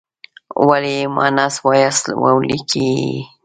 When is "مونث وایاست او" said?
1.15-2.35